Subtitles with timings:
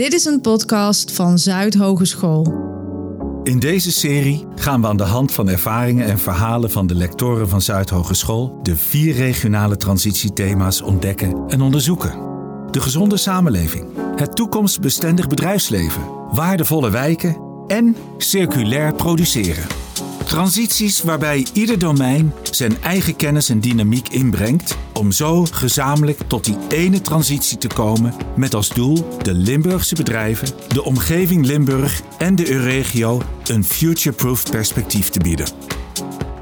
[0.00, 2.54] Dit is een podcast van Zuid Hogeschool.
[3.42, 7.48] In deze serie gaan we aan de hand van ervaringen en verhalen van de lectoren
[7.48, 12.18] van Zuid Hogeschool de vier regionale transitiethema's ontdekken en onderzoeken.
[12.70, 13.86] De gezonde samenleving,
[14.16, 17.36] het toekomstbestendig bedrijfsleven, waardevolle wijken
[17.66, 19.66] en circulair produceren.
[20.30, 26.56] Transities waarbij ieder domein zijn eigen kennis en dynamiek inbrengt om zo gezamenlijk tot die
[26.68, 32.50] ene transitie te komen met als doel de Limburgse bedrijven, de omgeving Limburg en de
[32.50, 35.46] Euregio een future-proof perspectief te bieden.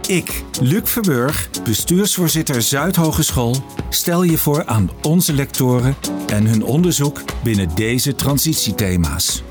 [0.06, 3.56] Ik, Luc Verburg, bestuursvoorzitter Zuidhogeschool,
[3.88, 9.42] stel je voor aan onze lectoren en hun onderzoek binnen deze transitiethema's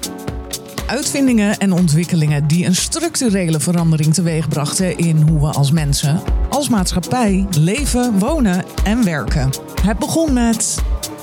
[0.87, 7.47] uitvindingen en ontwikkelingen die een structurele verandering teweegbrachten in hoe we als mensen, als maatschappij
[7.59, 9.49] leven, wonen en werken.
[9.81, 10.75] Het begon met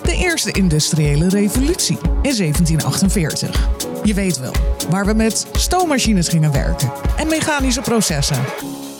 [0.03, 3.69] de eerste industriële revolutie in 1748.
[4.05, 4.53] Je weet wel,
[4.91, 8.39] waar we met stoommachines gingen werken en mechanische processen.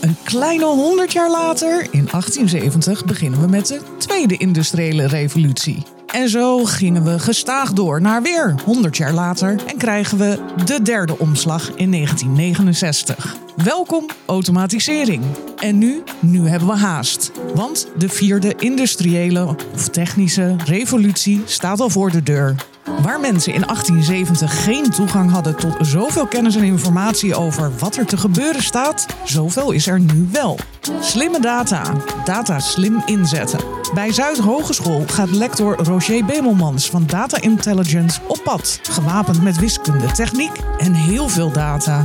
[0.01, 5.94] Een kleine 100 jaar later, in 1870, beginnen we met de tweede industriële revolutie.
[6.15, 10.83] En zo gingen we gestaag door naar weer 100 jaar later en krijgen we de
[10.83, 13.37] derde omslag in 1969.
[13.57, 15.23] Welkom automatisering.
[15.59, 17.31] En nu, nu hebben we haast.
[17.55, 22.55] Want de vierde industriële of technische revolutie staat al voor de deur.
[22.85, 28.07] Waar mensen in 1870 geen toegang hadden tot zoveel kennis en informatie over wat er
[28.07, 30.59] te gebeuren staat, zoveel is er nu wel.
[31.01, 31.83] Slimme data,
[32.25, 33.61] data slim inzetten.
[33.95, 40.53] Bij Zuidhogeschool gaat lector Roger Bemelmans van Data Intelligence op pad, gewapend met wiskunde, techniek
[40.79, 42.05] en heel veel data.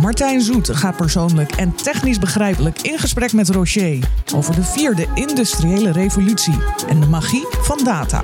[0.00, 3.98] Martijn Zoet gaat persoonlijk en technisch begrijpelijk in gesprek met Roger
[4.34, 8.22] over de vierde industriële revolutie en de magie van data.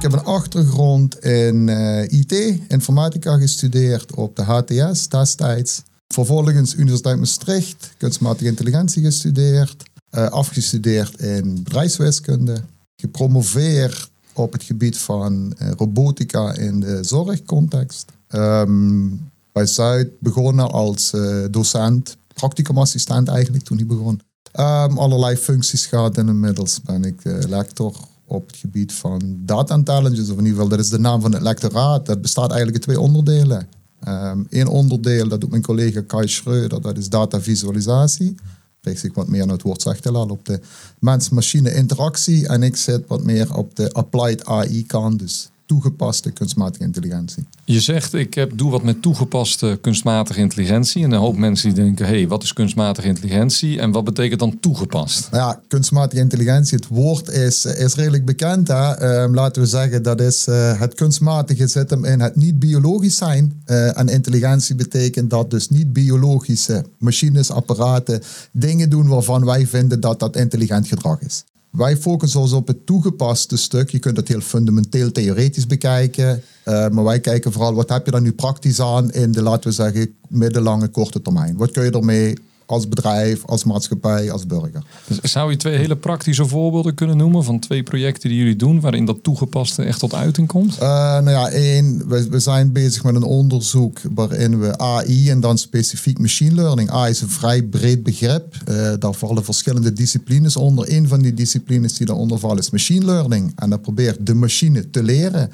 [0.00, 5.82] Ik heb een achtergrond in eh, IT, informatica gestudeerd op de HTS destijds.
[6.08, 9.82] Vervolgens Universiteit Maastricht, kunstmatige intelligentie gestudeerd.
[10.10, 12.62] Uh, afgestudeerd in bedrijfswiskunde.
[12.96, 18.12] Gepromoveerd op het gebied van uh, robotica in de zorgcontext.
[18.28, 21.12] Um, bij Zuid begonnen als
[21.50, 24.20] docent, practicumassistent eigenlijk toen ik begon.
[24.60, 27.94] Um, allerlei functies gehad en inmiddels ben ik lector
[28.30, 31.32] op het gebied van data intelligence, of in ieder geval dat is de naam van
[31.32, 32.06] het lectoraat.
[32.06, 33.68] Dat bestaat eigenlijk uit twee onderdelen.
[34.00, 38.34] Eén ehm, onderdeel, dat doet mijn collega Kai Schreuder, dat is datavisualisatie.
[38.80, 40.60] Richt zich wat meer naar het woord zegt al op de
[40.98, 42.48] mens-machine interactie.
[42.48, 47.46] En ik zit wat meer op de applied AI kant, dus toegepaste kunstmatige intelligentie.
[47.64, 51.04] Je zegt, ik heb, doe wat met toegepaste kunstmatige intelligentie.
[51.04, 53.80] En een hoop mensen die denken, hé, hey, wat is kunstmatige intelligentie?
[53.80, 55.28] En wat betekent dan toegepast?
[55.32, 58.68] Ja, kunstmatige intelligentie, het woord is, is redelijk bekend.
[58.68, 58.92] Hè?
[58.92, 63.16] Ehm, laten we zeggen, dat is uh, het kunstmatige zit hem in het niet biologisch
[63.16, 63.62] zijn.
[63.66, 68.22] Uh, en intelligentie betekent dat dus niet biologische machines, apparaten,
[68.52, 71.44] dingen doen waarvan wij vinden dat dat intelligent gedrag is.
[71.70, 73.90] Wij focussen ons op het toegepaste stuk.
[73.90, 76.42] Je kunt het heel fundamenteel theoretisch bekijken.
[76.68, 79.68] Uh, maar wij kijken vooral wat heb je dan nu praktisch aan in de, laten
[79.68, 81.56] we zeggen, middellange, korte termijn.
[81.56, 82.36] Wat kun je ermee
[82.70, 84.82] als bedrijf, als maatschappij, als burger.
[85.06, 88.80] Dus zou je twee hele praktische voorbeelden kunnen noemen van twee projecten die jullie doen,
[88.80, 90.74] waarin dat toegepaste echt tot uiting komt?
[90.74, 95.40] Uh, nou ja, één, we, we, zijn bezig met een onderzoek waarin we AI en
[95.40, 96.90] dan specifiek machine learning.
[96.90, 98.56] AI is een vrij breed begrip.
[98.68, 100.92] Uh, daar vallen verschillende disciplines onder.
[100.92, 103.52] Een van die disciplines die daaronder vallen is machine learning.
[103.56, 105.50] En dat probeert de machine te leren.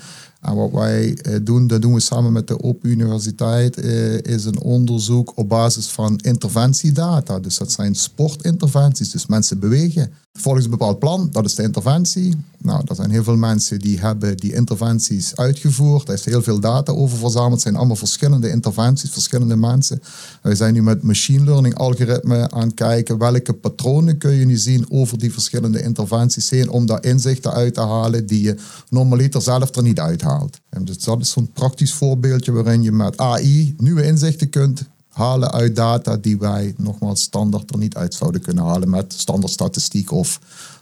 [0.47, 4.45] En wat wij eh, doen, dat doen we samen met de Open Universiteit, eh, is
[4.45, 7.39] een onderzoek op basis van interventiedata.
[7.39, 12.37] Dus dat zijn sportinterventies, dus mensen bewegen volgens een bepaald plan, dat is de interventie.
[12.59, 16.09] Nou, er zijn heel veel mensen die hebben die interventies uitgevoerd.
[16.09, 17.53] Er is heel veel data over verzameld.
[17.53, 20.03] Het zijn allemaal verschillende interventies, verschillende mensen.
[20.43, 24.57] We zijn nu met machine learning algoritmen aan het kijken welke patronen kun je nu
[24.57, 28.57] zien over die verschillende interventies om daar inzichten uit te halen die je
[28.89, 30.61] normaliter zelf er niet uithaalt.
[30.69, 34.85] En dus dat is zo'n praktisch voorbeeldje waarin je met AI nieuwe inzichten kunt
[35.17, 39.53] halen uit data die wij nogmaals standaard er niet uit zouden kunnen halen met standaard
[39.53, 40.41] statistiek of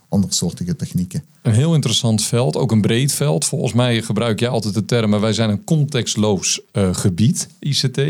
[0.09, 1.25] andere soortige technieken.
[1.45, 3.45] Een heel interessant veld, ook een breed veld.
[3.45, 8.01] Volgens mij gebruik jij altijd de termen wij zijn een contextloos uh, gebied, ICT.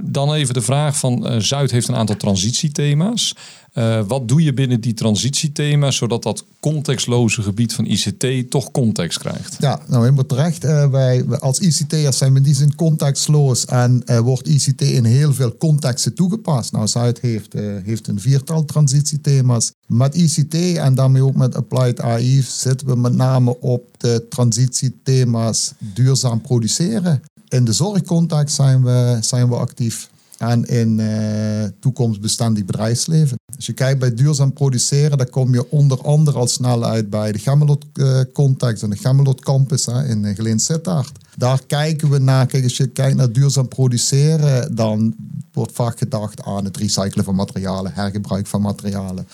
[0.00, 3.34] Dan even de vraag van uh, Zuid heeft een aantal transitiethema's.
[3.74, 9.18] Uh, wat doe je binnen die transitiethema's zodat dat contextloze gebied van ICT toch context
[9.18, 9.56] krijgt?
[9.58, 10.62] Ja, nou helemaal terecht.
[10.90, 15.56] Wij als ICT'ers zijn we in die zin contextloos en wordt ICT in heel veel
[15.56, 16.72] contexten toegepast.
[16.72, 17.52] Nou, Zuid heeft,
[17.84, 19.72] heeft een viertal transitiethema's.
[19.86, 25.72] Met ICT en daarmee ook met Applied AI zitten we met name op de transitiethema's
[25.78, 27.22] duurzaam produceren.
[27.48, 30.10] In de zorgcontext zijn we, zijn we actief.
[30.38, 33.36] En in uh, toekomstbestendig bedrijfsleven.
[33.56, 37.32] Als je kijkt bij duurzaam produceren, dan kom je onder andere al snel uit bij
[37.32, 41.18] de Gemmelot-context en de Gemmelot Campus hè, in Geleen Sittard.
[41.36, 45.14] Daar kijken we naar, kijk, als je kijkt naar duurzaam produceren, dan
[45.52, 49.28] wordt vaak gedacht aan het recyclen van materialen, hergebruik van materialen.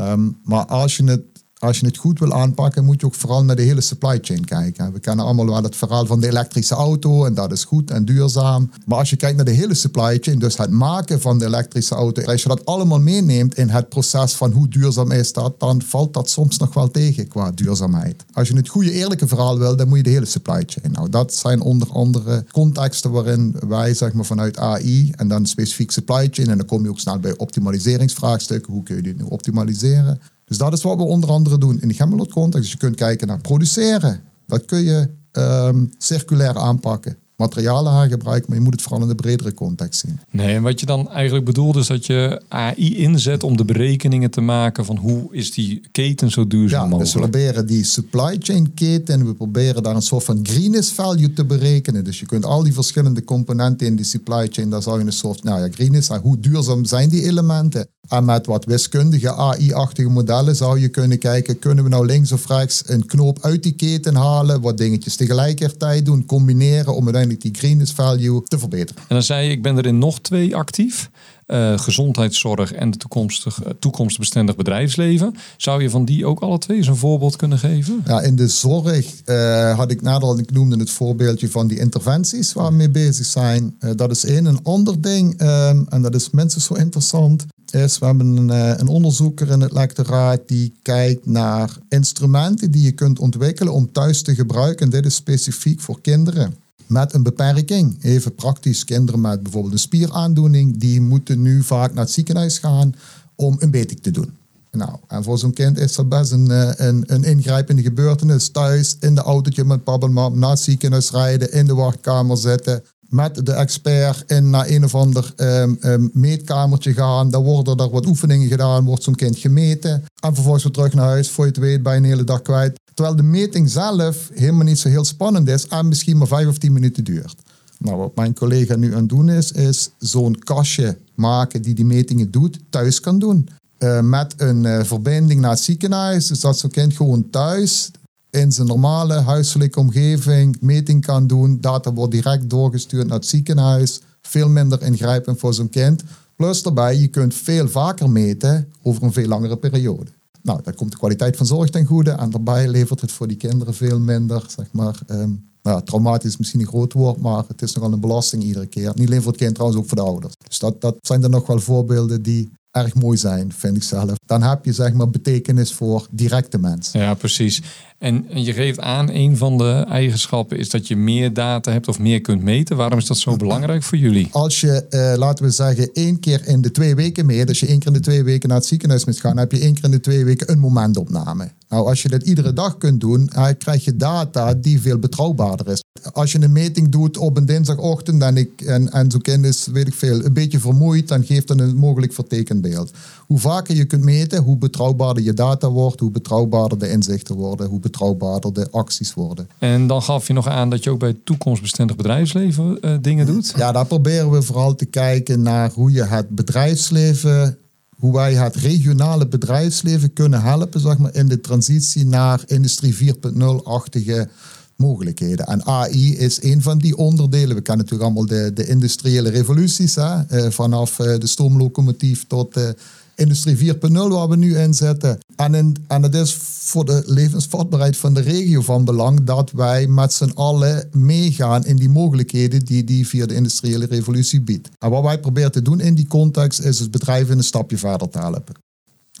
[0.00, 1.22] Um, maar als je het
[1.58, 4.44] als je het goed wil aanpakken, moet je ook vooral naar de hele supply chain
[4.44, 4.92] kijken.
[4.92, 8.04] We kennen allemaal wel het verhaal van de elektrische auto en dat is goed en
[8.04, 8.70] duurzaam.
[8.86, 11.94] Maar als je kijkt naar de hele supply chain, dus het maken van de elektrische
[11.94, 15.82] auto, als je dat allemaal meeneemt in het proces van hoe duurzaam is dat, dan
[15.82, 18.24] valt dat soms nog wel tegen qua duurzaamheid.
[18.32, 20.92] Als je het goede, eerlijke verhaal wil, dan moet je de hele supply chain.
[20.92, 25.90] Nou, dat zijn onder andere contexten waarin wij zeg maar, vanuit AI en dan specifiek
[25.90, 28.72] supply chain, en dan kom je ook snel bij optimaliseringsvraagstukken.
[28.72, 30.20] Hoe kun je dit nu optimaliseren?
[30.48, 32.62] Dus dat is wat we onder andere doen in de Gemmelot context.
[32.62, 34.20] Dus je kunt kijken naar produceren.
[34.46, 39.14] Dat kun je um, circulair aanpakken materialen hergebruiken, maar je moet het vooral in de
[39.14, 40.20] bredere context zien.
[40.30, 44.30] Nee, en wat je dan eigenlijk bedoelt is dat je AI inzet om de berekeningen
[44.30, 47.04] te maken van hoe is die keten zo duurzaam ja, mogelijk.
[47.04, 51.32] Dus we proberen die supply chain keten, we proberen daar een soort van greenness value
[51.32, 52.04] te berekenen.
[52.04, 55.12] Dus je kunt al die verschillende componenten in die supply chain, daar zou je een
[55.12, 57.88] soort, nou ja, greenness, hoe duurzaam zijn die elementen?
[58.08, 62.46] En met wat wiskundige AI-achtige modellen zou je kunnen kijken, kunnen we nou links of
[62.46, 67.54] rechts een knoop uit die keten halen, wat dingetjes tegelijkertijd doen, combineren om uiteindelijk die
[67.54, 69.02] greenness value te verbeteren.
[69.02, 71.10] En dan zei je, ik ben er in nog twee actief.
[71.48, 75.34] Uh, gezondheidszorg en de toekomstig, uh, toekomstbestendig bedrijfsleven.
[75.56, 78.02] Zou je van die ook alle twee eens een voorbeeld kunnen geven?
[78.06, 81.78] Ja, in de zorg uh, had ik nader al, ik noemde het voorbeeldje van die
[81.78, 83.76] interventies waar we mee bezig zijn.
[83.96, 84.44] dat is één.
[84.44, 88.88] Een ander ding, ehm, en dat is mensen zo interessant, is we hebben een, een
[88.88, 94.34] onderzoeker in het lectoraat die kijkt naar instrumenten die je kunt ontwikkelen om thuis te
[94.34, 94.84] gebruiken.
[94.84, 96.54] En dit is specifiek voor kinderen
[96.88, 98.02] met een beperking.
[98.02, 102.94] Even praktisch, kinderen met bijvoorbeeld een spieraandoening, die moeten nu vaak naar het ziekenhuis gaan
[103.34, 104.36] om een beting te doen.
[104.70, 108.48] Nou, en voor zo'n kind is dat best een, eh, een, een ingrijpende gebeurtenis.
[108.48, 112.82] Thuis in de autootje met papa en naar het ziekenhuis rijden, in de wachtkamer zitten,
[113.08, 117.30] met de expert in naar een of ander um, um, meetkamertje gaan.
[117.30, 120.04] Dan worden er wat oefeningen gedaan, wordt zo'n kind gemeten.
[120.20, 122.80] En vervolgens weer terug naar huis, voor je het weet, bij een hele dag kwijt.
[122.94, 126.58] Terwijl de meting zelf helemaal niet zo heel spannend is en misschien maar vijf of
[126.58, 127.34] tien minuten duurt.
[127.78, 131.84] Nou, wat mijn collega nu aan het doen is, is zo'n kastje maken die die
[131.84, 133.48] metingen doet, thuis kan doen.
[133.78, 137.90] Uh, met een uh, verbinding naar het ziekenhuis, dus dat zo'n kind gewoon thuis
[138.38, 141.60] in zijn normale huiselijke omgeving meting kan doen.
[141.60, 144.00] Data wordt direct doorgestuurd naar het ziekenhuis.
[144.22, 146.02] Veel minder ingrijpend voor zo'n kind.
[146.36, 150.10] Plus daarbij, je kunt veel vaker meten over een veel langere periode.
[150.42, 152.10] Nou, dan komt de kwaliteit van zorg ten goede.
[152.10, 156.36] En daarbij levert het voor die kinderen veel minder, zeg maar, um, nou, traumatisch is
[156.36, 158.92] misschien een groot woord, maar het is nogal een belasting iedere keer.
[158.94, 160.34] Niet alleen voor het kind, trouwens ook voor de ouders.
[160.48, 164.17] Dus dat, dat zijn er nog wel voorbeelden die erg mooi zijn, vind ik zelf.
[164.28, 167.00] Dan heb je zeg maar betekenis voor directe mensen.
[167.00, 167.62] Ja, precies.
[167.98, 171.98] En, je geeft aan, een van de eigenschappen is dat je meer data hebt of
[171.98, 172.76] meer kunt meten.
[172.76, 174.28] Waarom is dat zo belangrijk voor jullie?
[174.30, 177.66] Als je, uh, laten we zeggen, één keer in de twee weken meet, dus je
[177.66, 179.74] één keer in de twee weken naar het ziekenhuis moet gaan, dan heb je één
[179.74, 181.50] keer in de twee weken een momentopname.
[181.68, 185.68] Nou, als je dat iedere dag kunt doen, dan krijg je data die veel betrouwbaarder
[185.68, 185.82] is.
[186.12, 189.66] Als je een meting doet op een dinsdagochtend en, ik, en, en zo'n kind is,
[189.66, 192.90] weet ik veel, een beetje vermoeid, dan geeft dat een mogelijk vertekend beeld.
[193.26, 197.66] Hoe vaker je kunt meten, hoe betrouwbaarder je data wordt, hoe betrouwbaarder de inzichten worden,
[197.66, 199.48] hoe betrouwbaarder de acties worden.
[199.58, 203.52] En dan gaf je nog aan dat je ook bij toekomstbestendig bedrijfsleven uh, dingen doet?
[203.56, 207.58] Ja, daar proberen we vooral te kijken naar hoe je het bedrijfsleven
[207.98, 214.28] hoe wij het regionale bedrijfsleven kunnen helpen zeg maar, in de transitie naar industrie 4.0-achtige
[214.76, 215.46] mogelijkheden.
[215.46, 217.56] En AI is een van die onderdelen.
[217.56, 220.14] We kennen natuurlijk allemaal de, de industriële revoluties, hè?
[220.30, 222.76] Uh, vanaf uh, de stoomlocomotief tot de
[223.18, 225.18] Industrie 4.0 waar we nu in zitten.
[225.36, 230.12] En, in, het is voor de levensvatbaarheid van de regio van belang dat wij met
[230.12, 234.68] z'n allen meegaan in die mogelijkheden die die via de industriële revolutie biedt.
[234.78, 238.08] En wat wij proberen te doen in die context is het bedrijf een stapje verder
[238.08, 238.54] te helpen.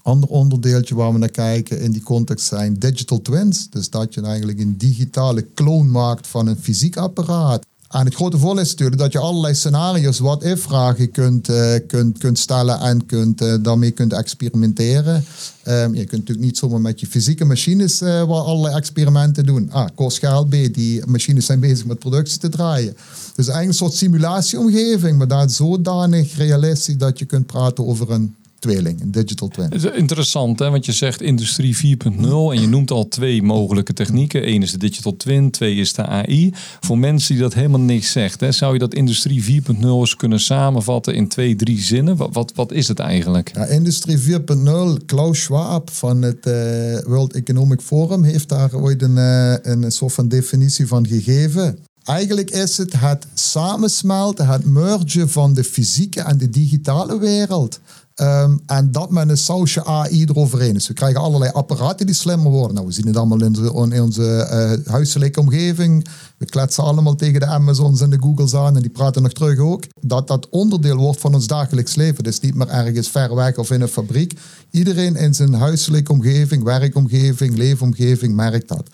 [0.02, 3.70] Ander onderdeeltje waar we naar kijken in die context zijn digital twins.
[3.70, 7.66] Dus dat je eigenlijk een digitale kloon maakt van een fysiek apparaat.
[7.88, 12.80] En het grote is natuurlijk dat je allerlei scenario's, wat-if-vragen kunt, uh, kunt, kunt stellen
[12.80, 15.24] en kunt, uh, daarmee kunt experimenteren.
[15.68, 19.70] Um, je kunt natuurlijk niet zomaar met je fysieke machines uh, allerlei experimenten doen.
[19.74, 20.48] A, kost geld.
[20.48, 22.96] B, die machines zijn bezig met productie te draaien.
[23.34, 28.34] Dus eigenlijk een soort simulatieomgeving, maar dat zodanig realistisch dat je kunt praten over een
[28.58, 29.64] tweeling, een digital twin.
[29.64, 30.70] Het is interessant, hè?
[30.70, 34.48] want je zegt industrie 4.0 en je noemt al twee mogelijke technieken.
[34.48, 36.52] Eén is de digital twin, twee is de AI.
[36.80, 40.40] Voor mensen die dat helemaal niks zegt, hè, zou je dat industrie 4.0 eens kunnen
[40.40, 42.16] samenvatten in twee, drie zinnen?
[42.16, 43.50] Wat, wat, wat is het eigenlijk?
[43.54, 49.16] Ja, industrie 4.0, Klaus Schwab van het eh, World Economic Forum heeft daar ooit een,
[49.16, 51.78] uh, een soort van definitie van gegeven.
[52.08, 57.80] Eigenlijk is het het samensmelten, het mergen van de fysieke en de digitale wereld.
[58.20, 60.88] Um, en dat met een sausje AI eroverheen is.
[60.88, 62.74] We krijgen allerlei apparaten die slimmer worden.
[62.74, 66.06] Nou, we zien het allemaal in onze, in uh, huiselijke omgeving.
[66.36, 69.58] We kletsen allemaal tegen de Amazons en de Googles aan en die praten nog terug
[69.58, 69.84] ook.
[70.00, 72.24] Dat dat onderdeel wordt van ons dagelijks leven.
[72.24, 74.38] Dus niet meer ergens ver weg of in een fabriek.
[74.70, 78.88] Iedereen in zijn huiselijke omgeving, werkomgeving, leefomgeving merkt dat.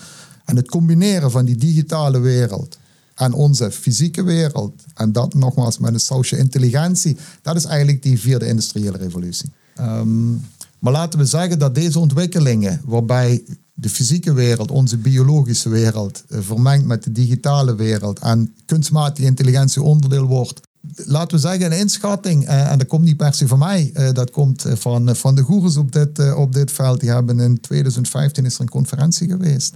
[0.45, 2.79] En het combineren van die digitale wereld
[3.15, 4.85] aan onze fysieke wereld.
[4.95, 7.17] En dat nogmaals met een social intelligentie.
[7.43, 9.51] Dat is eigenlijk die vierde industriële revolutie.
[9.81, 10.43] Um,
[10.85, 13.45] maar laten we zeggen dat deze ontwikkelingen, waarbij
[13.75, 19.83] de fysieke wereld, onze biologische wereld, uh, vermengd met de digitale wereld en kunstmatige intelligentie
[19.83, 20.61] onderdeel wordt.
[20.95, 24.13] Laten we zeggen, een inschatting, uh, en dat komt niet per se van mij, uh,
[24.13, 27.01] dat komt van, van de goeroes op dit, op dit veld.
[27.01, 29.75] Die hebben in 2015 is er een conferentie geweest.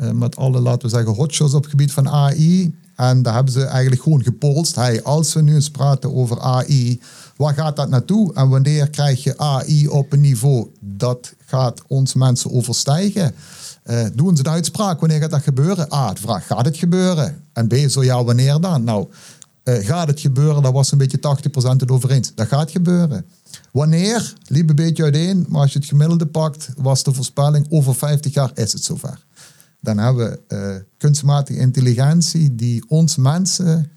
[0.00, 2.74] Uh, met alle, laten we zeggen, hotshots op het gebied van AI.
[2.98, 4.74] En daar hebben ze eigenlijk gewoon gepolst.
[4.74, 7.00] Hey, als we nu eens praten over AI,
[7.36, 8.34] waar gaat dat naartoe?
[8.34, 13.34] En wanneer krijg je AI op een niveau dat gaat ons mensen overstijgen?
[13.86, 15.92] Uh, doen ze de uitspraak, wanneer gaat dat gebeuren?
[15.92, 17.44] A, de vraag, gaat het gebeuren?
[17.52, 18.84] En B, zo ja, wanneer dan?
[18.84, 19.08] Nou,
[19.64, 20.62] uh, gaat het gebeuren?
[20.62, 22.34] Daar was een beetje 80% het over eens.
[22.34, 23.26] Dat gaat gebeuren.
[23.72, 24.34] Wanneer?
[24.46, 28.34] Liep een beetje uiteen, maar als je het gemiddelde pakt, was de voorspelling over 50
[28.34, 29.26] jaar is het zover
[29.80, 33.90] dan hebben we uh, kunstmatige intelligentie die ons mensen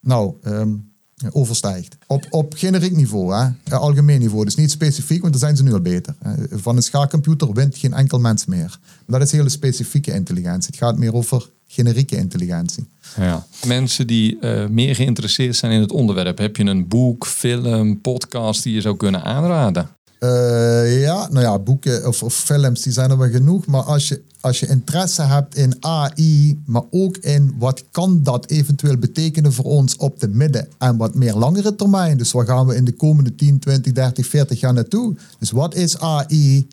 [0.00, 0.92] nou, um,
[1.30, 1.96] overstijgt.
[2.06, 3.48] Op, op generiek niveau, hè?
[3.68, 4.44] Uh, algemeen niveau.
[4.44, 6.14] Dus niet specifiek, want daar zijn ze nu al beter.
[6.50, 8.78] Van een schaakcomputer wint geen enkel mens meer.
[9.06, 10.70] Maar dat is hele specifieke intelligentie.
[10.70, 12.88] Het gaat meer over generieke intelligentie.
[13.16, 13.46] Ja.
[13.66, 18.62] Mensen die uh, meer geïnteresseerd zijn in het onderwerp, heb je een boek, film, podcast
[18.62, 19.88] die je zou kunnen aanraden?
[20.20, 23.66] Uh, ja, nou ja, boeken of, films, die zijn er wel genoeg.
[23.66, 28.46] Maar als je, als je interesse hebt in AI, maar ook in wat kan dat
[28.46, 32.18] eventueel betekenen voor ons op de midden- en wat meer langere termijn.
[32.18, 35.16] Dus waar gaan we in de komende 10, 20, 30, 40 jaar naartoe?
[35.38, 36.68] Dus wat is AI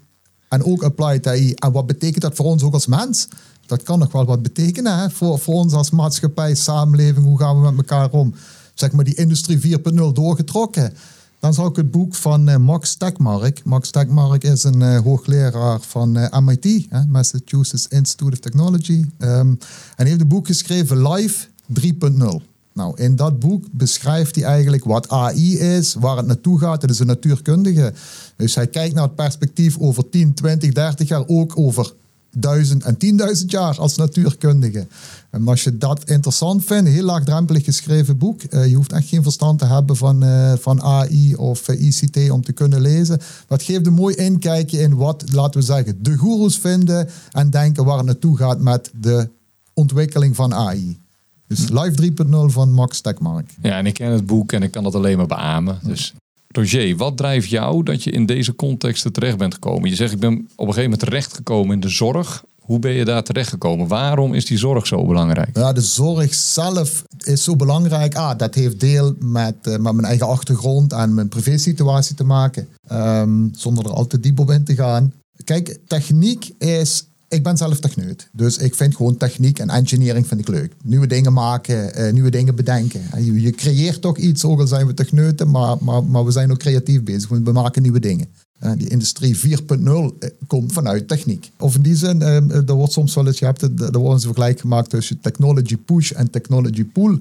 [0.49, 1.53] en ook applied AI?
[1.53, 3.27] En wat betekent dat voor ons ook als mens?
[3.65, 5.09] Dat kan nog wel wat betekenen hè?
[5.09, 7.25] Voor, voor ons als maatschappij, samenleving.
[7.25, 8.33] Hoe gaan we met elkaar om?
[8.73, 10.93] Zeg maar die industrie 4.0 doorgetrokken.
[11.39, 13.63] Dan zou ik het boek van uh, Max Tegmark.
[13.63, 19.05] Max Tegmark is een uh, hoogleraar van uh, MIT, Massachusetts Institute of Technology.
[19.19, 19.57] Um,
[19.95, 21.47] en heeft een boek geschreven, Life
[21.81, 22.53] 3.0.
[22.73, 26.81] Nou, in dat boek beschrijft hij eigenlijk wat AI is, waar het naartoe gaat.
[26.81, 27.93] Het is een natuurkundige.
[28.35, 31.93] Dus hij kijkt naar het perspectief over 10, 20, 30 jaar, ook over
[32.37, 34.87] duizend en tienduizend jaar als natuurkundige.
[35.29, 38.41] En als je dat interessant vindt, heel laagdrempelig geschreven boek.
[38.49, 41.85] Uh, je hoeft echt geen verstand te hebben van, uh, van AI of uh, eh,
[41.85, 43.17] ICT om te kunnen lezen.
[43.17, 47.49] Maar het geeft een mooi inkijkje in wat, laten we zeggen, de goeroes vinden en
[47.49, 49.29] denken waar het naartoe gaat met de
[49.73, 50.99] ontwikkeling van AI.
[51.47, 53.49] Dus Live 3.0 van Max Tekmark.
[53.61, 55.79] Ja, en ik ken het boek en ik kan dat alleen maar beamen.
[55.83, 56.13] Dus
[56.55, 59.89] Roger, wat drijft jou dat je in deze contexten terecht bent gekomen?
[59.89, 62.43] Je zegt, ik ben op een gegeven moment terechtgekomen in de zorg.
[62.61, 63.87] Hoe ben je daar terechtgekomen?
[63.87, 65.57] Waarom is die zorg zo belangrijk?
[65.57, 68.15] Ja, de zorg zelf is zo belangrijk.
[68.15, 72.67] Ah, dat heeft deel met, uh, met mijn eigen achtergrond en mijn privésituatie te maken.
[72.91, 75.13] Um, zonder er al te diep op in te gaan.
[75.43, 78.29] Kijk, techniek is ik ben zelf techneut.
[78.31, 80.73] Dus ik vind gewoon techniek en engineering vind ik leuk.
[80.83, 83.01] Nieuwe dingen maken, uh, nieuwe dingen bedenken.
[83.17, 86.51] Je, je, creëert toch iets, ook al zijn we techneuten, maar, maar, maar we zijn
[86.51, 87.29] ook creatief bezig.
[87.29, 88.27] We maken nieuwe dingen.
[88.63, 89.45] Uh, die industrie 4.0
[89.83, 90.09] uh,
[90.47, 91.51] komt vanuit techniek.
[91.59, 94.59] Of in die zin, er wordt soms wel eens, je hebt er wordt een vergelijk
[94.59, 97.19] gemaakt tussen technology push en technology pull.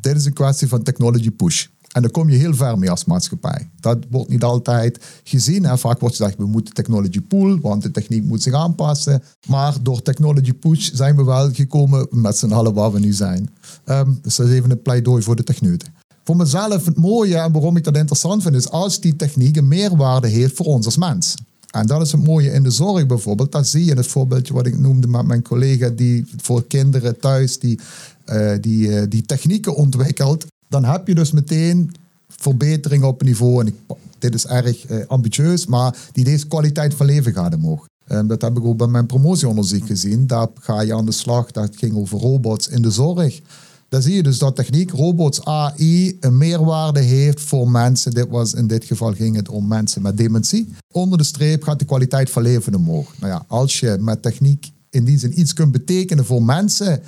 [0.00, 1.66] Dit is een kwestie van technology push.
[1.94, 3.70] En daar kom je heel ver mee als maatschappij.
[3.80, 5.64] Dat wordt niet altijd gezien.
[5.64, 9.22] En vaak wordt gezegd, we moeten technology pool, want de techniek moet zich aanpassen.
[9.46, 13.50] Maar door technology push zijn we wel gekomen met z'n allen waar we nu zijn.
[13.84, 15.94] Um, dus dat is even een pleidooi voor de techneuten.
[16.24, 19.68] Voor mezelf het mooie en waarom ik dat interessant vind, is als die techniek een
[19.68, 21.34] meerwaarde heeft voor ons als mens.
[21.70, 23.52] En dat is het mooie in de zorg bijvoorbeeld.
[23.52, 27.58] Dat zie je het voorbeeldje wat ik noemde met mijn collega die voor kinderen thuis
[27.58, 27.78] die,
[28.26, 31.94] uh, die, uh, die technieken ontwikkelt dan heb je dus meteen
[32.28, 33.66] verbetering op niveau.
[33.66, 33.76] En
[34.18, 37.86] dit is erg uh, ambitieus, maar die deze kwaliteit van leven gaat omhoog.
[38.08, 40.26] Um, dat heb ik ook bij mijn promotieonderzoek gezien.
[40.26, 41.50] Daar ga je aan de slag.
[41.50, 43.40] Dat ging over robots in de zorg.
[43.88, 48.10] Dan zie je dus dat techniek, robots, AI, een meerwaarde heeft voor mensen.
[48.10, 50.74] Dit was, in dit geval ging het om mensen met dementie.
[50.90, 53.18] Onder de streep gaat de kwaliteit van leven omhoog.
[53.18, 57.02] Nou ja, als je met techniek in die zin iets kunt betekenen voor mensen,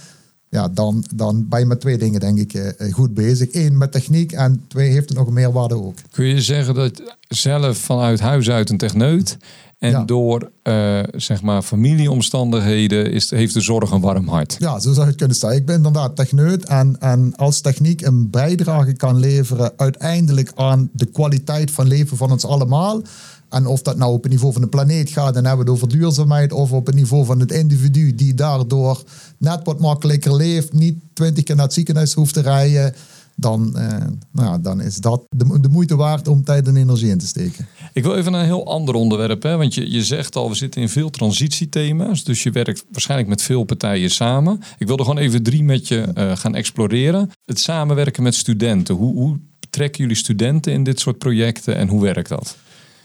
[0.49, 3.49] ja, dan, dan ben je met twee dingen denk ik eh, goed bezig.
[3.53, 5.95] Eén, met techniek en twee, heeft het nog een meerwaarde ook.
[6.11, 9.37] Kun je zeggen dat zelf vanuit huis uit een techneut
[9.79, 10.05] en Ja.
[10.05, 14.57] door eh, zeg maar familieomstandigheden is, heeft de zorg een warm hart.
[14.59, 15.57] Ja, zo zou je het kunnen stellen.
[15.57, 21.07] Ik ben inderdaad techneut en, en als techniek een bijdrage kan leveren uiteindelijk aan de
[21.07, 23.03] kwaliteit van leven van ons allemaal.
[23.49, 25.83] En of dat nou op het niveau van de planeet gaat, dan hebben we het
[25.83, 29.03] over duurzaamheid, of op het niveau van het individu die daardoor
[29.39, 32.95] net wat makkelijker leeft, niet twintig keer naar het ziekenhuis hoeft te rijden,
[33.39, 37.27] dan, eh, nou dan is dat de, moeite waard om tijd en energie in te
[37.27, 37.67] steken.
[37.93, 39.43] Ik wil even naar een heel ander onderwerp.
[39.43, 39.57] Hè?
[39.57, 42.25] Want je, je zegt al, we zitten in veel transitiethema's.
[42.25, 44.61] Dus je werkt waarschijnlijk met veel partijen samen.
[44.79, 47.31] Ik wil er gewoon even drie met je eh, gaan exploreren.
[47.45, 48.95] Het samenwerken met studenten.
[48.95, 52.57] Hoe, hoe betrekken jullie studenten in dit soort projecten en hoe werkt dat?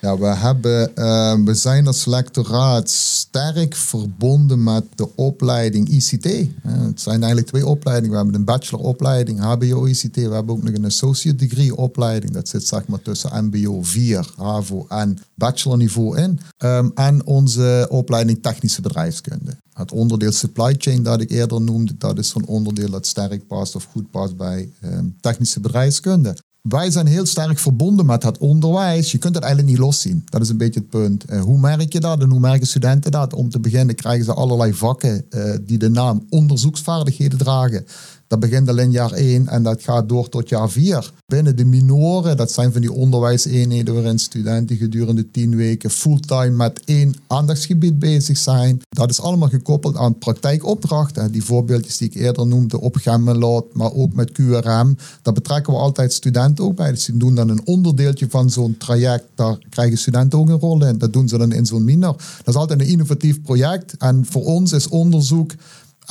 [0.01, 6.25] Ja, we, hebben, eh, we zijn als lectoraat sterk verbonden met de opleiding ICT.
[6.25, 8.11] Eh, het zijn eigenlijk twee opleidingen.
[8.11, 10.15] We hebben een bacheloropleiding HBO ICT.
[10.15, 12.33] We hebben ook nog een associate degree opleiding.
[12.33, 16.39] Dat zit zeg maar tussen MBO 4, HAVO en bachelorniveau in.
[16.57, 19.57] Ehm, en onze opleiding technische bedrijfskunde.
[19.73, 23.75] Het onderdeel supply chain dat ik eerder noemde, dat is zo'n onderdeel dat sterk past
[23.75, 26.35] of goed past bij ehm, technische bedrijfskunde.
[26.61, 29.11] Wij zijn heel sterk verbonden met het onderwijs.
[29.11, 30.25] Je kunt het eigenlijk niet loszien.
[30.29, 31.25] Dat is een beetje het punt.
[31.25, 33.33] Eh, hoe merk je dat en hoe merken studenten dat?
[33.33, 37.85] Om te beginnen krijgen ze allerlei vakken eh, die de naam onderzoeksvaardigheden dragen.
[38.31, 41.11] Dat begint al in jaar 1 en dat gaat door tot jaar 4.
[41.25, 46.81] Binnen de minoren, dat zijn van die onderwijseenheden waarin studenten gedurende 10 weken fulltime met
[46.85, 48.81] één aandachtsgebied bezig zijn.
[48.89, 51.31] Dat is allemaal gekoppeld aan praktijkopdrachten.
[51.31, 54.97] Die voorbeeldjes die ik eerder noemde op Gemmelot, maar ook met QRM.
[55.21, 56.91] Daar betrekken we altijd studenten ook bij.
[56.91, 59.25] Dus die doen dan een onderdeeltje van zo'n traject.
[59.35, 60.97] Daar krijgen studenten ook een rol in.
[60.97, 62.15] Dat doen ze dan in zo'n minor.
[62.37, 63.97] Dat is altijd een innovatief project.
[63.97, 65.51] En voor ons is onderzoek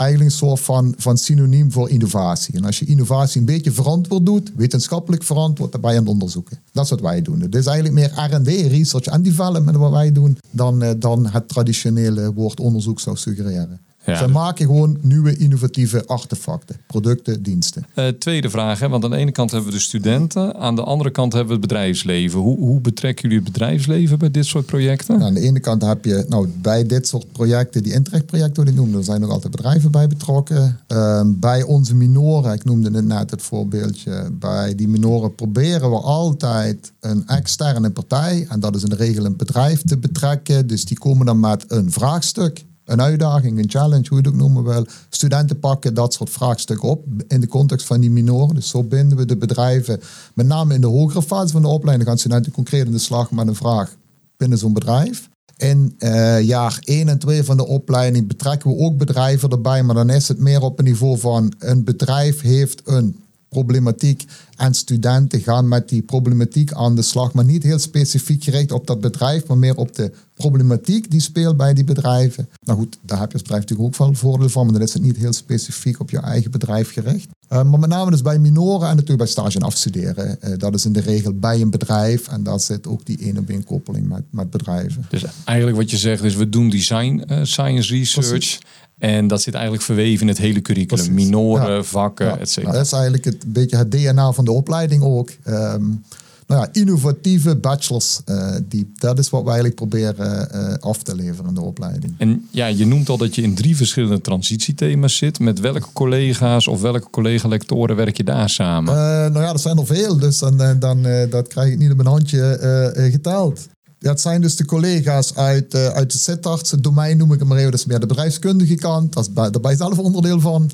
[0.00, 2.54] eigenlijk een soort van, van synoniem voor innovatie.
[2.54, 6.12] En als je innovatie een beetje verantwoord doet, wetenschappelijk verantwoord, dan ben je aan het
[6.12, 6.58] onderzoeken.
[6.73, 7.41] Dat is wat wij doen.
[7.41, 11.49] Het is eigenlijk meer R&D, research and development, wat wij doen, dan, eh, dan het
[11.49, 13.80] traditionele woord onderzoek zou suggereren.
[14.04, 14.17] Ja.
[14.17, 17.86] Zij maken gewoon nieuwe innovatieve artefacten, producten, diensten.
[17.95, 18.89] Eh, tweede vraag, hè?
[18.89, 21.60] want aan de ene kant hebben we de studenten, aan de andere kant hebben we
[21.60, 22.41] het bedrijfsleven.
[22.41, 25.15] Hoe, hoe betrekken jullie het bedrijfsleven bij dit soort projecten?
[25.15, 28.75] Nou, aan de ene kant heb je nou, bij dit soort projecten, die Intrecht-projecten, die
[28.75, 30.78] noemen, er zijn nog altijd bedrijven bij betrokken.
[30.86, 35.97] Ehm, bij onze minoren, ik noemde het net het voorbeeldje, bij die minoren proberen we
[35.97, 40.67] altijd een externe partij, en dat is in de regel een bedrijf, te betrekken.
[40.67, 42.65] Dus die komen dan met een vraagstuk.
[42.90, 44.86] Een uitdaging, een challenge, hoe je het ook noemen wil.
[45.08, 48.54] Studenten pakken dat soort vraagstukken op in de context van die minoren.
[48.54, 50.00] Dus zo binden we de bedrijven,
[50.34, 53.30] met name in de hogere fase van de opleiding, gaan studenten concreet in de slag
[53.30, 53.94] met een vraag
[54.36, 55.28] binnen zo'n bedrijf.
[55.56, 59.94] In eh, jaar 1 en 2 van de opleiding betrekken we ook bedrijven erbij, maar
[59.94, 63.16] dan is het meer op een niveau van een bedrijf heeft een
[63.50, 64.25] problematiek
[64.56, 68.86] en studenten gaan met die problematiek aan de slag, maar niet heel specifiek gericht op
[68.86, 72.49] dat bedrijf, maar meer op de problematiek die speelt bij die bedrijven.
[72.65, 74.93] Nou goed, daar heb je als bedrijf natuurlijk ook wel voordeel van, maar dan is
[74.93, 77.28] het niet heel specifiek op je eigen bedrijf gericht.
[77.52, 80.39] Uh, maar met name dus bij minoren en natuurlijk bij stage en afstuderen.
[80.45, 83.39] Uh, dat is in de regel bij een bedrijf en daar zit ook die één
[83.39, 85.06] op één koppeling met, met bedrijven.
[85.08, 88.28] Dus eigenlijk wat je zegt is, we doen design uh, science research.
[88.28, 88.58] Precies.
[89.00, 91.04] En dat zit eigenlijk verweven in het hele curriculum.
[91.04, 91.25] Precies.
[91.25, 91.82] Minoren, ja.
[91.82, 92.39] vakken, ja.
[92.39, 92.73] et cetera.
[92.73, 95.30] dat is eigenlijk het, een beetje het DNA van de opleiding ook.
[95.47, 96.02] Um,
[96.47, 101.15] nou ja, innovatieve bachelors, uh, die, dat is wat wij eigenlijk proberen uh, af te
[101.15, 102.15] leveren in de opleiding.
[102.19, 105.39] En ja, je noemt al dat je in drie verschillende transitiethema's zit.
[105.39, 108.95] Met welke collega's of welke collega-lectoren werk je daar samen?
[108.95, 111.97] Uh, nou ja, dat zijn er veel, dus dan, dan dat krijg ik niet op
[111.97, 113.69] mijn handje geteld.
[114.00, 117.58] Het zijn dus de collega's uit, uh, uit het zitartsen domein, noem ik hem maar
[117.58, 117.71] even.
[117.71, 119.13] Dat is meer de bedrijfskundige kant.
[119.13, 120.71] Dat is bij, daar ben zelf onderdeel van.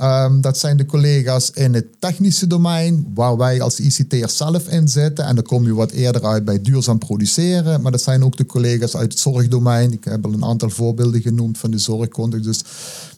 [0.00, 4.88] Um, dat zijn de collega's in het technische domein, waar wij als ICT'er zelf in
[4.88, 5.24] zitten.
[5.24, 7.80] En dan kom je wat eerder uit bij duurzaam produceren.
[7.80, 9.92] Maar dat zijn ook de collega's uit het zorgdomein.
[9.92, 12.44] Ik heb al een aantal voorbeelden genoemd van de zorgcontext.
[12.44, 12.62] Dus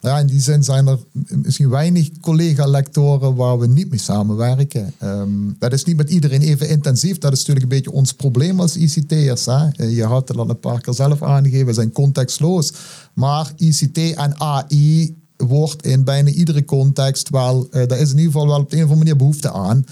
[0.00, 0.98] ja, in die zin zijn er
[1.42, 4.92] misschien weinig collega-lectoren waar we niet mee samenwerken.
[5.02, 7.18] Um, dat is niet met iedereen even intensief.
[7.18, 9.44] Dat is natuurlijk een beetje ons probleem als ICT'ers.
[9.76, 12.72] Je had het al een paar keer zelf aangegeven, we zijn contextloos.
[13.14, 18.32] Maar ICT en AI wordt in bijna iedere context wel, uh, daar is in ieder
[18.32, 19.84] geval wel op de een of andere manier behoefte aan.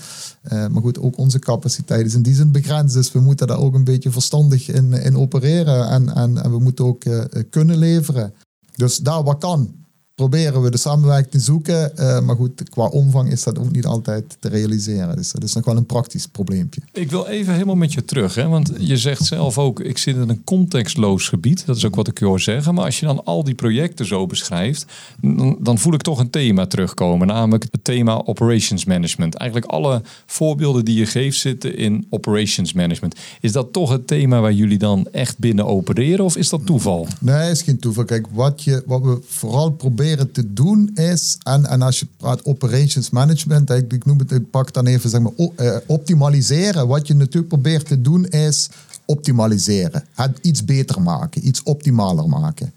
[0.44, 2.94] Uh, maar goed, ook onze capaciteit is in die zin begrensd.
[2.94, 5.88] Dus we moeten daar ook een beetje verstandig in, in opereren.
[5.88, 7.04] En, en, en we moeten ook
[7.50, 8.34] kunnen leveren.
[8.76, 9.74] Dus daar wat kan,
[10.16, 11.96] proberen we de samenwerking te zoeken.
[11.96, 15.16] Eh, maar goed, qua omvang is dat ook niet altijd te realiseren.
[15.16, 16.80] Dus dat is nog wel een praktisch probleempje.
[16.92, 18.34] Ik wil even helemaal met je terug.
[18.34, 18.48] Hè?
[18.48, 21.66] Want je zegt zelf ook, ik zit in een contextloos gebied.
[21.66, 22.74] Dat is ook wat ik je hoor zeggen.
[22.74, 24.86] Maar als je dan al die projecten zo beschrijft,
[25.20, 27.26] dan, dan voel ik toch een thema terugkomen.
[27.26, 29.34] Namelijk het thema operations management.
[29.34, 33.14] Eigenlijk alle voorbeelden die je geeft zitten in operations management.
[33.40, 36.24] Is dat toch het thema waar jullie dan echt binnen opereren?
[36.24, 37.06] Of is dat toeval?
[37.20, 38.04] Nee, is geen toeval.
[38.04, 42.44] Kijk, wat, je, wat we vooral proberen te doen is, en, en als je praat
[42.44, 46.88] operations management, ik, ik noem het, ik pak dan even zeg maar, eh, optimaliseren.
[46.88, 48.68] Wat je natuurlijk probeert te doen is
[49.04, 50.04] optimaliseren.
[50.14, 52.72] Het iets beter maken, iets optimaler maken.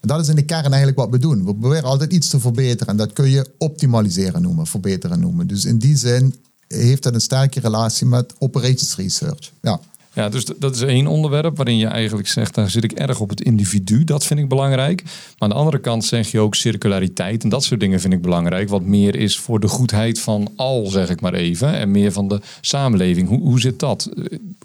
[0.00, 1.44] En dat is in de kern eigenlijk wat we doen.
[1.44, 5.46] We proberen altijd iets te verbeteren en dat kun je optimaliseren noemen, verbeteren noemen.
[5.46, 6.34] Dus in die zin
[6.68, 9.52] heeft dat een sterke relatie met operations research.
[9.60, 9.80] Ja.
[10.14, 13.28] Ja, dus dat is één onderwerp waarin je eigenlijk zegt, daar zit ik erg op
[13.28, 14.04] het individu.
[14.04, 15.02] Dat vind ik belangrijk.
[15.02, 18.22] Maar aan de andere kant zeg je ook circulariteit en dat soort dingen vind ik
[18.22, 18.68] belangrijk.
[18.68, 21.74] Wat meer is voor de goedheid van al, zeg ik maar even.
[21.74, 23.28] En meer van de samenleving.
[23.28, 24.08] Hoe, hoe zit dat?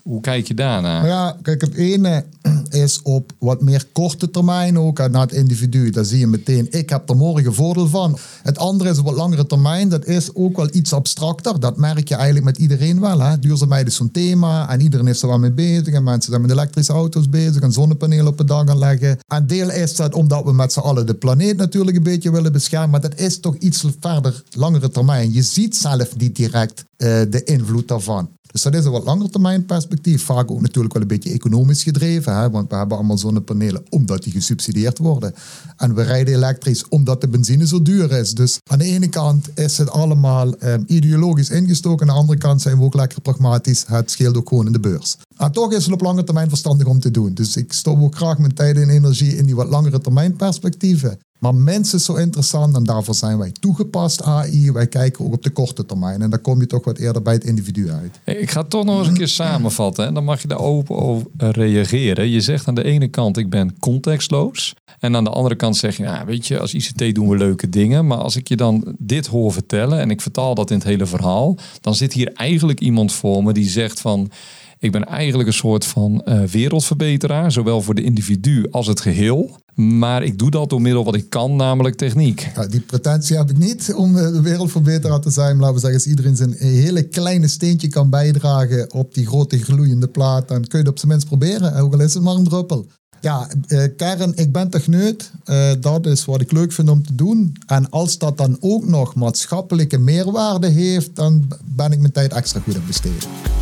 [0.04, 1.06] Hoe kijk je daarnaar?
[1.06, 2.26] Ja, kijk, het ene
[2.70, 5.90] is op wat meer korte termijn ook naar het individu.
[5.90, 8.18] Daar zie je meteen, ik heb er morgen voordeel van.
[8.44, 9.90] Het andere is op wat langere termijn.
[9.90, 11.60] Dat is ook wel iets abstracter.
[11.60, 13.20] Dat merk je eigenlijk met iedereen wel.
[13.20, 13.40] Hè?
[13.40, 15.93] Duurzaamheid is zo'n thema en iedereen is er wel mee bezig.
[15.93, 19.17] En mensen zijn met elektrische auto's bezig en zonnepanelen op het dak gaan leggen.
[19.28, 22.52] En deel is dat omdat we met z'n allen de planeet natuurlijk een beetje willen
[22.52, 22.89] beschermen.
[22.89, 25.34] Maar dat is toch iets verder, langere termijn.
[25.34, 28.30] Je ziet zelf niet direct uh, de invloed daarvan.
[28.52, 30.24] Dus dat is een wat langer termijn perspectief.
[30.24, 32.36] Vaak ook natuurlijk wel een beetje economisch gedreven.
[32.36, 32.50] Hè?
[32.50, 35.34] Want we hebben allemaal zonnepanelen omdat die gesubsidieerd worden.
[35.78, 38.34] En we rijden elektrisch omdat de benzine zo duur is.
[38.34, 42.08] Dus aan de ene kant is het allemaal um, ideologisch ingestoken.
[42.08, 43.84] Aan de andere kant zijn we ook lekker pragmatisch.
[43.88, 45.18] Het scheelt ook gewoon in de beurs.
[45.38, 47.34] En toch is het op lange termijn verstandig om te doen.
[47.34, 51.20] Dus ik stop ook graag mijn tijd en energie in die wat langere termijn perspectieven.
[51.39, 54.71] Maar mensen is zo interessant en daarvoor zijn wij toegepast AI.
[54.71, 57.34] Wij kijken ook op de korte termijn en dan kom je toch wat eerder bij
[57.34, 58.19] het individu uit.
[58.38, 61.28] Ik ga toch nog eens een keer samenvatten en dan mag je daar open over
[61.38, 62.30] reageren.
[62.30, 65.97] Je zegt aan de ene kant ik ben contextloos en aan de andere kant zeg
[65.97, 68.08] je, ja, weet je, als ICT doen we leuke dingen.
[68.08, 71.06] Maar als ik je dan dit hoor vertellen en ik vertaal dat in het hele
[71.06, 74.32] verhaal, dan zit hier eigenlijk iemand voor me die zegt van
[74.80, 79.58] ik ben eigenlijk een soort van uh, wereldverbeteraar, zowel voor de individu als het geheel.
[79.76, 82.52] Maar ik doe dat door middel wat ik kan, namelijk techniek.
[82.56, 85.58] Ja, die pretentie heb ik niet om eh, de wereldverbeteraar te zijn.
[85.58, 90.08] laten we zeggen, als iedereen zijn hele kleine steentje kan bijdragen op die grote gloeiende
[90.08, 91.76] plaat, dan kun je het op zijn minst proberen.
[91.76, 92.86] Ook al is het maar een druppel.
[93.22, 95.32] Ja, eh, kern, ik ben techneut.
[95.80, 97.56] Dat is wat ik leuk vind om te doen.
[97.65, 102.60] En als dat dan ook nog maatschappelijke meerwaarde heeft, dan ben ik mijn tijd extra
[102.60, 103.59] goed aan besteden.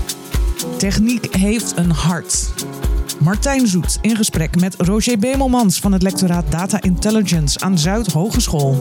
[0.78, 2.50] Techniek heeft een hart.
[3.20, 8.80] Martijn Zoet in gesprek met Roger Bemelmans van het lectoraat Data Intelligence aan Zuid Hogeschool.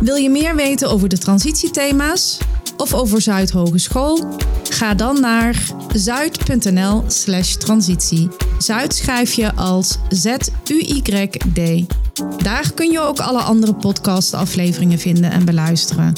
[0.00, 2.38] Wil je meer weten over de transitiethema's
[2.76, 4.36] of over Zuid Hogeschool?
[4.70, 8.28] Ga dan naar zuid.nl/slash transitie.
[8.58, 11.84] Zuid schrijf je als Z-U-Y-D.
[12.42, 16.12] Daar kun je ook alle andere podcastafleveringen vinden en beluisteren.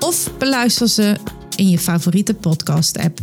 [0.00, 1.16] Of beluister ze
[1.56, 3.18] in je favoriete podcast-app.